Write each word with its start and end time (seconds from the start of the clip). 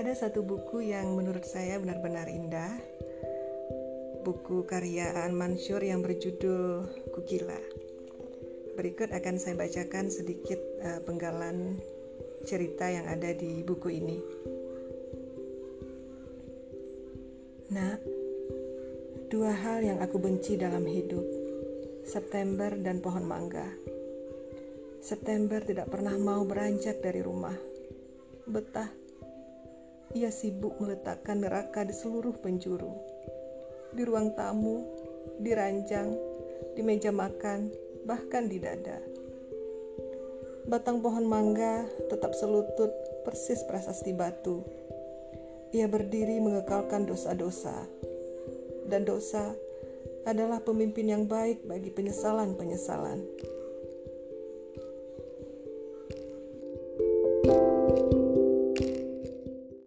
Ada 0.00 0.16
satu 0.16 0.40
buku 0.40 0.96
yang 0.96 1.12
menurut 1.12 1.44
saya 1.44 1.76
benar-benar 1.76 2.24
indah. 2.24 2.72
Buku 4.24 4.64
karya 4.64 5.12
An 5.12 5.36
Mansur 5.36 5.84
yang 5.84 6.00
berjudul 6.00 6.88
Kukila. 7.12 7.60
Berikut 8.80 9.12
akan 9.12 9.36
saya 9.36 9.60
bacakan 9.60 10.08
sedikit 10.08 10.56
uh, 10.80 11.04
penggalan 11.04 11.84
cerita 12.48 12.88
yang 12.88 13.12
ada 13.12 13.28
di 13.36 13.60
buku 13.60 13.92
ini. 13.92 14.18
Nah, 17.68 18.00
dua 19.28 19.52
hal 19.52 19.84
yang 19.84 20.00
aku 20.00 20.16
benci 20.16 20.56
dalam 20.56 20.88
hidup, 20.88 21.28
September 22.08 22.72
dan 22.72 23.04
pohon 23.04 23.28
mangga. 23.28 23.68
September 25.04 25.60
tidak 25.60 25.92
pernah 25.92 26.16
mau 26.16 26.40
beranjak 26.48 27.04
dari 27.04 27.20
rumah. 27.20 27.60
Betah. 28.48 28.99
Ia 30.10 30.34
sibuk 30.34 30.74
meletakkan 30.82 31.38
neraka 31.38 31.86
di 31.86 31.94
seluruh 31.94 32.34
penjuru. 32.42 32.90
Di 33.94 34.02
ruang 34.02 34.34
tamu, 34.34 34.82
di 35.38 35.54
ranjang, 35.54 36.18
di 36.74 36.82
meja 36.82 37.14
makan, 37.14 37.70
bahkan 38.02 38.50
di 38.50 38.58
dada. 38.58 38.98
Batang 40.66 40.98
pohon 40.98 41.30
mangga 41.30 41.86
tetap 42.10 42.34
selutut 42.34 42.90
persis 43.22 43.62
prasasti 43.70 44.10
batu. 44.10 44.66
Ia 45.70 45.86
berdiri 45.86 46.42
mengekalkan 46.42 47.06
dosa-dosa. 47.06 47.86
Dan 48.90 49.06
dosa 49.06 49.54
adalah 50.26 50.58
pemimpin 50.58 51.06
yang 51.06 51.30
baik 51.30 51.62
bagi 51.70 51.94
penyesalan-penyesalan. 51.94 53.22